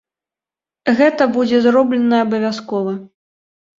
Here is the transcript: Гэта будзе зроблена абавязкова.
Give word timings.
Гэта 1.01 1.27
будзе 1.37 1.57
зроблена 1.67 2.25
абавязкова. 2.29 2.91